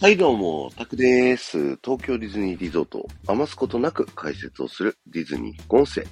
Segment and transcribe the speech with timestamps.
[0.00, 1.76] はい、どうも、タクです。
[1.84, 6.04] 東京ディズニーリゾートを余すことなく解説をするディズニー副音声。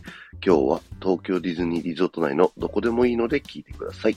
[0.44, 4.16] 今日は東京ディズニーリゾート内のどこでもいいので聞いてください。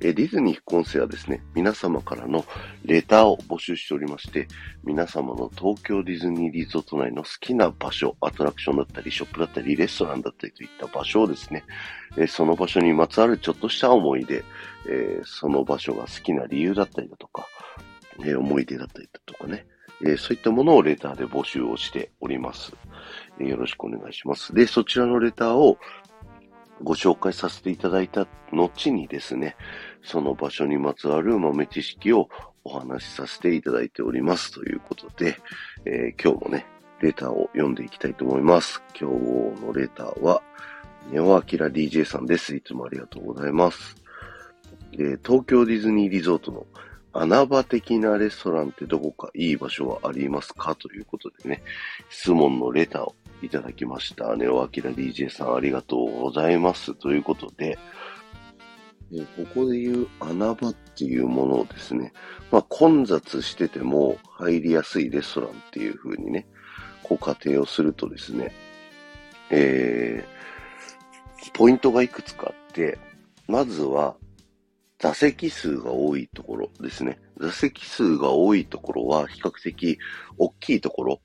[0.00, 2.44] えディズニー副音声はですね、皆様からの
[2.84, 4.46] レターを募集しておりまして、
[4.84, 11.64] 皆様の東京ディズニーリゾート内の好きな場所、アトラクションだったり、ショップだったり、レストランだったりといった場所をですね、
[12.18, 14.44] えその場所にまつわるちょっとした思い出、
[14.86, 17.46] えその場所が好きな理由だったりだとか、
[18.24, 19.66] え、思い出だったりだとかね、
[20.04, 22.72] え、そういったものをレターで募集をしております、
[23.40, 24.54] え、よろしくお願いします。
[24.54, 25.78] で、そちらのレターを
[26.82, 29.56] ご紹介させていただいた後にですね、
[30.02, 32.28] その場所にまつわる豆知識を
[32.64, 35.38] お話しさせていただいておりますということで、
[35.84, 36.66] えー、今日もね、
[37.00, 38.82] レターを読んでいきたいと思います。
[38.98, 40.42] 今日のレターは、
[41.10, 42.56] ネオアキラ DJ さんです。
[42.56, 43.96] いつもありがとうございます。
[44.92, 46.66] で東京ディズニーリゾートの
[47.18, 50.74] 穴場的なレストランってどこかいい場所はありますか？
[50.74, 51.62] ということでね、
[52.10, 54.36] 質問のレターをいただきました。
[54.36, 56.94] ネオアキラ DJ さんありがとうございます。
[56.94, 57.78] ということで、
[59.12, 62.12] えここで言う穴場っていうものをですね、
[62.50, 66.46] まあ混雑してても入りやすいレストランっていう風にね、
[67.02, 68.52] こう仮定をするとですね、
[69.50, 72.98] えー、ポイントがいくつかあって、
[73.46, 74.16] まずは
[74.98, 77.18] 座席数が多いところですね。
[77.38, 79.98] 座席数が多いところは比較的
[80.38, 81.20] 大きいところ、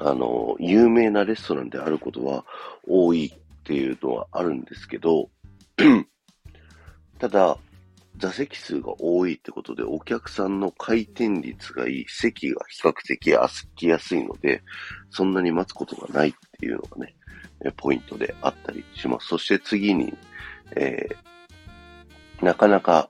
[0.00, 2.44] あの、有名なレストランであることは
[2.86, 5.30] 多いっていうのはあるんですけど、
[7.18, 7.56] ただ、
[8.18, 14.62] 座席数が多いってことで、お客さんの回転率がいい、席が比較的空きやすいので、
[15.10, 17.14] そんなに待つことがないっていうのがね、
[17.76, 19.28] ポイントであったりします。
[19.28, 20.12] そして次に、
[20.74, 21.35] えー
[22.42, 23.08] なかなか、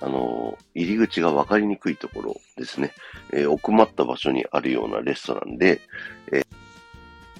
[0.00, 2.92] あの、入り口が分かりにくいところですね。
[3.32, 5.80] えー、奥まった場所にあるようなレストランで、
[6.32, 6.46] えー、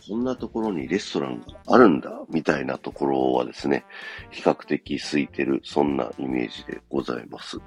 [0.08, 3.84] こんなところにレストランがあるんだ、みたいなところはですね、
[4.30, 7.58] 比較的空いてる、そんなイメージでございます。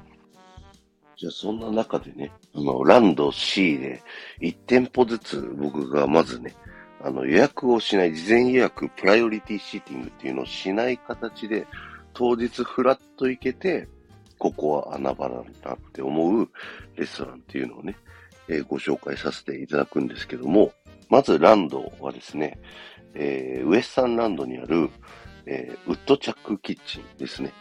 [1.17, 4.01] じゃあそんな中でね、あの、ランド C で
[4.39, 6.55] 1店舗ずつ僕がまずね、
[7.01, 11.67] あの予約をしない、事前予約、プライオリティシーティングっていうのをしない形で、
[12.13, 13.87] 当日フラッと行けて、
[14.37, 16.49] ここは穴場なんだって思う
[16.95, 17.95] レストランっていうのをね、
[18.47, 20.71] えー、ご紹介させていただくんですけども、
[21.09, 22.59] まずランドはですね、
[23.13, 24.89] えー、ウエスタンランドにある、
[25.45, 27.51] えー、ウッドチャックキッチンですね。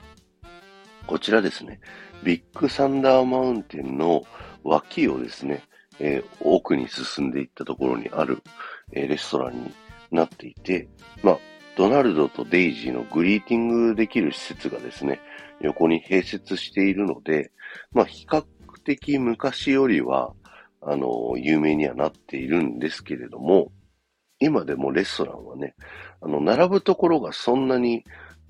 [1.06, 1.80] こちらですね、
[2.22, 4.22] ビッグサンダーマウンテンの
[4.62, 5.64] 脇をですね、
[5.98, 8.42] えー、奥に進んでいったところにある、
[8.92, 9.74] えー、レストランに
[10.10, 10.88] なっていて、
[11.22, 11.38] まあ、
[11.78, 15.20] ドナルドとデイジーのグリーティングできる施設がですね、
[15.60, 17.52] 横に併設しているので、
[17.92, 18.44] まあ、比較
[18.84, 20.34] 的昔よりは、
[20.82, 23.70] あの、有名にはなっているんですけれども、
[24.40, 25.76] 今でもレストランはね、
[26.20, 28.02] あの、並ぶところがそんなに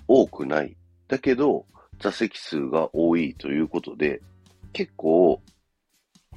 [0.06, 0.78] 多くない。
[1.06, 1.66] だけど、
[2.00, 4.22] 座席数が多いということで、
[4.72, 5.42] 結構、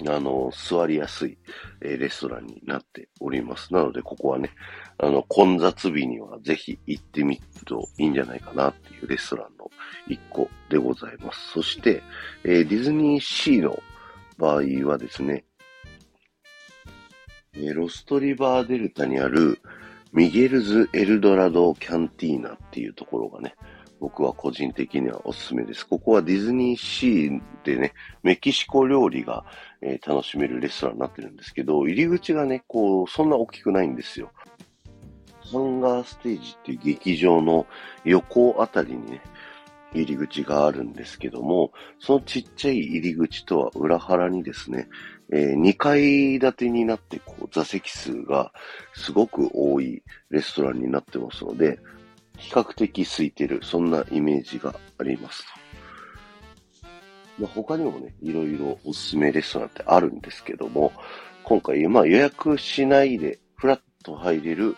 [0.10, 1.38] あの、座りやすい、
[1.82, 3.74] え、レストランになっております。
[3.74, 4.52] なので、ここはね、
[4.98, 9.70] あの、混雑日にはぜひ行ってみるといいんじゃないかなっていうレストランの
[10.08, 11.52] 一個でございます。
[11.54, 12.02] そして、
[12.44, 13.82] え、ディズニーシーの
[14.38, 15.46] 場合はですね、
[17.54, 19.60] え、ロストリバーデルタにある
[20.14, 23.56] ミゲルズ・エルドラド・キャンティーナっていうところがね、
[24.02, 25.88] 僕は個人的にはおすすめです。
[25.88, 29.46] ここはディズニーシーでね、メキシコ料理が、
[29.80, 34.32] えー、楽しめるレストランになってるんですけど、入り口がね、こう、そんな大きくないんですよ。
[35.52, 37.68] ハンガーステージっていう劇場の
[38.04, 39.22] 横あたりにね、
[39.94, 44.88] 入り口があるんですけども、そのちっちゃい入り口とは裏腹にですね、
[45.32, 48.52] えー、2階建てになってこう座席数が
[48.96, 50.02] すごく多い
[50.32, 51.78] レストランになってますので、
[52.42, 55.46] 比較的空いてる、そんなイメージがあります。
[57.38, 60.92] まあ、他にもね、いろいろおすすめレストランってあるんですけども、
[61.44, 64.76] 今回、まあ予約しないでフラッと入れる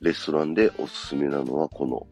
[0.00, 2.06] レストランでおすすめなのはこの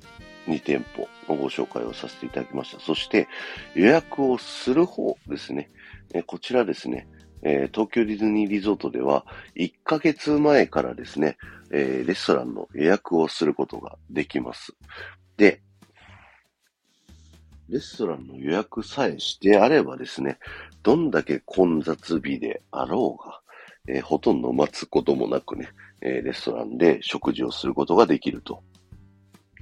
[0.47, 2.81] 2店舗のご紹介をさせていただきました。
[2.81, 3.29] そして
[3.75, 5.71] 予約をする方ですね。
[6.13, 7.09] えこちらですね、
[7.45, 9.25] え東京ディズニーリゾートでは
[9.55, 11.37] 1ヶ月前からですね、
[11.71, 14.75] えー、レストランの予約をすることができます。
[15.37, 15.61] で、
[17.69, 20.39] レストランの予約さえしてあればですね、
[20.83, 23.41] どんだけ混雑日であろうが、
[23.87, 25.69] えー、ほとんど待つこともなくね、
[26.01, 28.63] え、レストランで食事をすることができると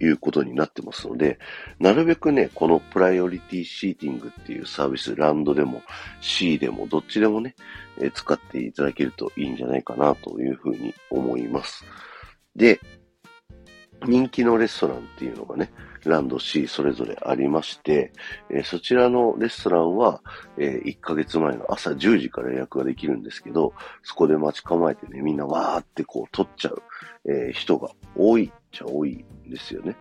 [0.00, 1.38] いうことになってますので、
[1.78, 5.82] なるべくね、このプライオリティシーティングっていうサービス、ランドでも
[6.20, 7.54] C でもどっちでもね、
[8.00, 11.84] え、使っていただけるといいんじゃないかなというふうに思います。
[12.56, 12.80] で、
[14.06, 15.70] 人気のレストランっていうのがね、
[16.10, 18.12] ランド C それぞれありまして、
[18.50, 20.20] えー、そちらのレストランは、
[20.58, 23.72] えー、1ヶ月前の朝10時から予約ができるんですけど、
[24.02, 26.82] そこで待ち構えてね、みんなわーってこう取っちゃう、
[27.26, 29.96] えー、人が多いっちゃ多いんですよね。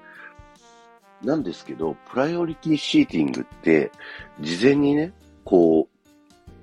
[1.24, 3.92] なんですけど、プライオリティシーティングって、
[4.40, 5.14] 事前にね、
[5.44, 5.88] こ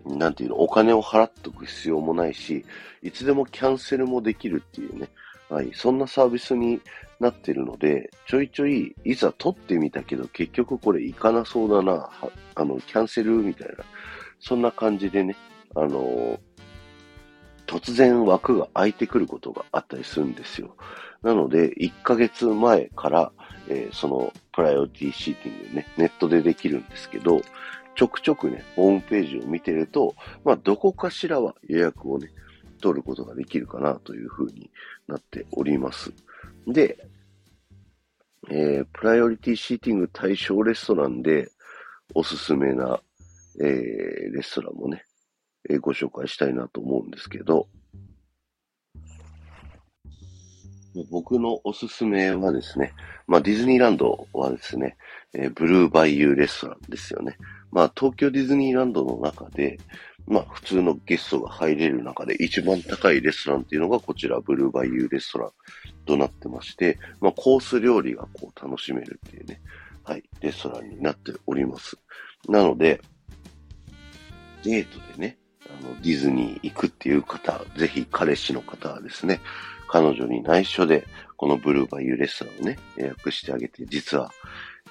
[0.05, 2.65] う、なんていうの、お金を払っとく必要もないし、
[3.03, 5.09] いつでもキャンセルもできるっていうね、
[5.49, 6.81] はい、そんなサービスに
[7.21, 12.11] なってるので、ちょいちょい、いざ取ってみたけど、結局これ行かなそうだな、
[12.55, 13.85] あの、キャンセルみたいな、
[14.41, 15.37] そんな感じでね、
[15.75, 16.41] あの
[17.67, 20.75] 突然枠が空いてくることがあったりするんですよ。
[21.23, 23.33] なので、1ヶ月前から、
[23.69, 27.43] えー、そのプライオリティシーティングね、ネットでできるんですけど、
[27.95, 32.31] ちょくちょくね、ホームページを見てると、まあ、どこかしらは予約をね、
[32.79, 34.71] 取ることができるかなというふうに
[35.07, 36.13] なっております。
[36.67, 36.99] で、
[38.51, 41.51] えー、プライオリティシーティング対象レストランで
[42.15, 43.01] おすすめな、
[43.61, 45.05] えー、レストランもね、
[45.69, 47.69] えー、ご紹介したいなと思うんですけど、
[51.11, 52.93] 僕のおすすめはですね、
[53.27, 54.97] まあディズニーランドはですね、
[55.35, 57.37] えー、ブルーバイユーレストランですよね。
[57.71, 59.79] まあ東京ディズニーランドの中で、
[60.29, 65.51] まあ普通のゲストが入れる中で一番高いレストランっていうのがこちらブルーバイユーレストラン
[66.05, 69.61] となってまして、まあコース料理がこう楽しめるっていうね、
[70.05, 71.99] はい、レストランになっております。
[72.49, 73.01] なので、
[74.63, 75.39] デートでね、
[75.69, 79.41] あの、ディズニー行くっていう方、ぜひ彼氏の方はですね、
[79.89, 84.31] 彼女に内緒で、このブルーバイユーレストランをね、予約してあげて、実は、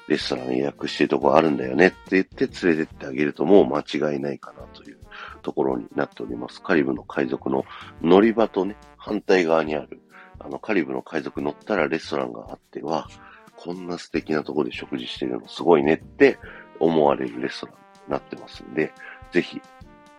[0.07, 4.99] レストラン予約してるとこあるんだよねって言って連れてってあげるともう間違いないかなという
[5.47, 6.61] ところになっております。
[6.61, 7.63] カリブの海賊の
[8.01, 10.01] 乗り場とね、反対側にある、
[10.39, 13.07] あの、カリブの海賊乗ったらレストランがあっては、
[13.55, 16.37] こんな素敵なところで食事してるのすごいねって
[16.81, 17.75] 思われるレストラン
[18.07, 18.91] になってますんで、
[19.31, 19.61] ぜひ、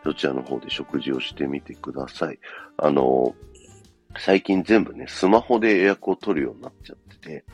[0.02, 2.38] そちらの方で食事をしてみてください。
[2.78, 3.34] あの、
[4.16, 7.44] 最近全部ね、スマホで予約を取るようになっちゃってて、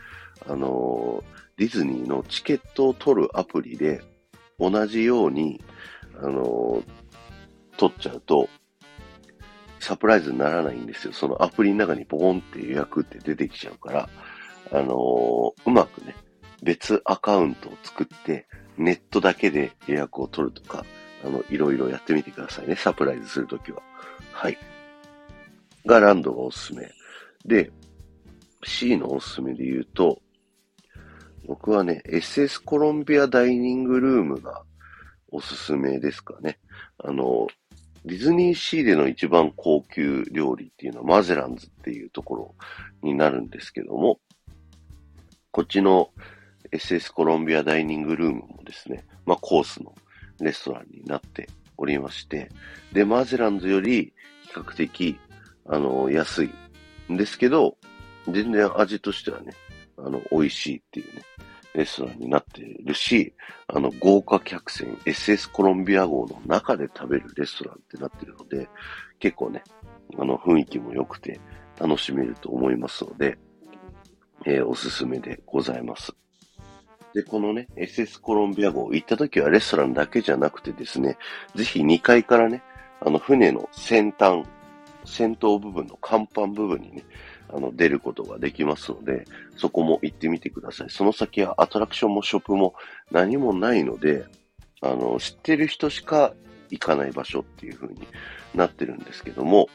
[0.46, 1.24] あの
[1.56, 4.00] ディズニーのチケットを取るアプリで、
[4.60, 5.60] 同じように、
[6.22, 6.80] あの
[7.76, 8.48] 取っちゃうと、
[9.80, 11.12] サプライズにならないんですよ。
[11.12, 14.08] そのアプリの中にポコンって予約って出てきちゃうから、
[14.72, 16.14] あのうまくね、
[16.62, 18.46] 別アカウントを作って、
[18.78, 20.84] ネットだけで予約を取るとか、
[21.24, 22.76] あの、いろいろやってみてくださいね。
[22.76, 23.82] サプライズするときは。
[24.32, 24.58] はい。
[25.86, 26.90] がランドがおすすめ。
[27.44, 27.70] で、
[28.64, 30.20] C のおすすめで言うと、
[31.46, 34.62] 僕はね、SS コロンビアダイニングルームが
[35.28, 36.58] おすすめですかね。
[36.98, 37.46] あの、
[38.04, 42.54] ディズニーシーでの一番高級料理っていうのはマゼランズっていうところ
[43.02, 44.20] になるんですけども、
[45.50, 46.10] こっちの
[46.70, 49.94] SS コロンビアダイニングルームもですね、まあコースの
[50.40, 51.48] レストランになって
[51.78, 52.50] おりまして、
[52.92, 54.12] で、マゼランズより
[54.42, 55.18] 比較的、
[55.66, 56.50] あの、安い
[57.10, 57.78] んですけど、
[58.26, 59.52] 全然味としてはね、
[59.96, 61.22] あの、美味しいっていうね、
[61.74, 63.34] レストランになっているし、
[63.66, 68.68] あの、豪華客船 SS コロンビア号の中で食べるレストランってなってるので、
[69.18, 69.62] 結構ね、
[70.18, 71.40] あの、雰囲気も良くて
[71.78, 73.36] 楽しめると思いますので、
[74.46, 76.14] えー、おすすめでございます。
[77.12, 81.16] で、このね、SS コロンビア号行った時はレストランだけじゃなくてですね、
[81.54, 82.62] ぜひ2階からね、
[83.00, 84.44] あの船の先端、
[85.04, 87.04] 先頭部分の甲板部分にね、
[87.48, 89.24] あの、出ることができますので、
[89.56, 90.90] そこも行ってみてください。
[90.90, 92.74] その先はアトラクションもショップも
[93.10, 94.24] 何もないので、
[94.80, 96.34] あの、知ってる人しか
[96.70, 98.06] 行かない場所っていう風に
[98.54, 99.68] なってるんですけども、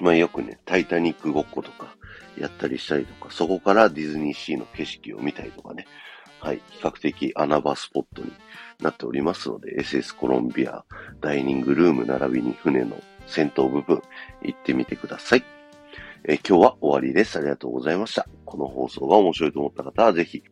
[0.00, 1.96] まあよくね、タイタニックごっことか
[2.38, 5.86] やったりしたりとか、そこからディズニーシーの景色を見たりとかね、
[6.40, 8.32] はい、比較的穴場スポットに
[8.80, 10.84] なっておりますので、SS コロンビア
[11.20, 14.02] ダイニングルーム並びに船の先頭部分
[14.42, 15.55] 行ってみてください。
[16.28, 17.38] え今日は終わりです。
[17.38, 18.26] ありがとうございました。
[18.44, 20.42] この放送が面白いと思った方はぜひ、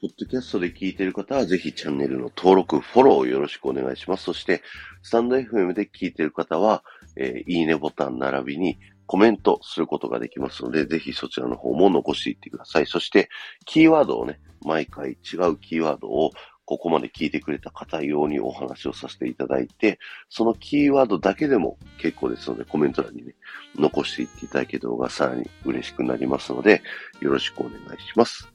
[0.00, 4.24] ポッドキャストで聞いている方はぜひチャンネルの登録、フォローをよろしくお願いします。
[4.24, 4.62] そして、
[5.02, 6.84] スタンド FM で聞いている方は、
[7.16, 12.86] えー、いいねボタン並びにコメントすることができますので、ぜひそちらの方も残していってください。
[12.86, 13.28] そして、
[13.66, 16.30] キーワードをね、毎回違うキーワードを
[16.68, 19.98] ここまで聞いてくれた方用にお話をさせていただいて、
[20.28, 23.34] そのキーワードだけでも結構ですので、コメント欄にね、
[23.74, 26.82] 残していっていただける方がさらに嬉しくなりますので、
[27.20, 28.52] よろしくお願いします。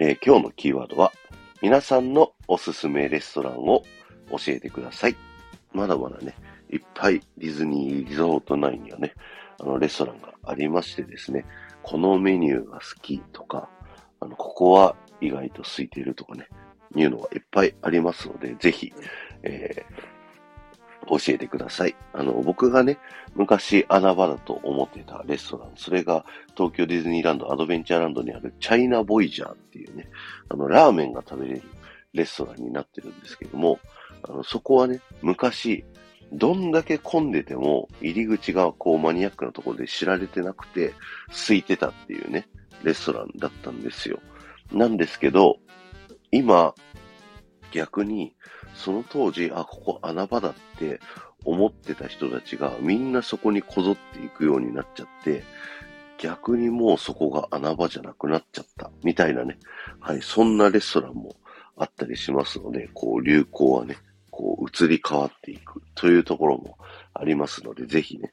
[0.00, 1.12] えー今日のキーワードは、
[1.62, 3.84] 皆さんのおすすめレストランを
[4.30, 5.14] 教えてください。
[5.72, 6.34] まだまだね、
[6.68, 9.14] いっぱいディズニーリゾート内にはね、
[9.60, 11.44] あの、レストランがありましてですね、
[11.84, 13.70] このメニューが好きとか、
[14.18, 16.48] あの、ここは意外と空いているとかね、
[16.96, 18.92] いうのがいっぱいありますので、ぜひ、
[19.42, 20.10] えー
[21.08, 21.96] 教えてください。
[22.12, 22.98] あの、僕がね、
[23.34, 26.24] 昔穴場だと思ってたレストラン、それが
[26.56, 30.08] 東京ディズニーランドアドベンチャーランドにあるチャイナボイジャーっていうね、
[30.48, 31.62] あの、ラーメンが食べれる
[32.12, 33.78] レストランになってるんですけども、
[34.22, 35.84] あの、そこはね、昔、
[36.32, 40.94] どんだけ混んでても、入り口がこうマニアックなところで知られてなくて、
[41.30, 42.48] 空いてたっていうね、
[42.84, 44.20] レストランだったんですよ。
[44.72, 45.56] なんですけど、
[46.30, 46.74] 今、
[47.72, 48.34] 逆に、
[48.74, 51.00] その当時、あ、ここ穴場だって
[51.44, 55.42] 思ってた人たちがみんなそこにこぞっていくようになっちゃって、
[56.18, 59.58] 逆にもうそこが穴場じゃなくなっちゃった、みたいなね。
[60.00, 61.34] はい、そんなレストランも
[61.76, 63.96] あったりしますので、こう流行はね、
[64.30, 66.76] こう移り変わっていくというところも
[67.14, 68.32] ありますので、ぜひね、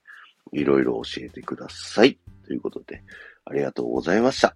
[0.51, 2.20] いろいろ教えてください。
[2.46, 3.04] ということで、
[3.46, 4.56] ありがとうございました。